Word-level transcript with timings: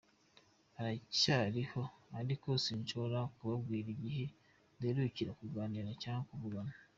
Aracyariho 0.79 1.81
ariko 2.19 2.49
sinshobora 2.63 3.19
kubabwira 3.35 3.87
igihe 3.95 4.25
duherukira 4.77 5.31
kuganira 5.39 5.89
cyangwa 6.03 6.25
kuvugana. 6.29 6.73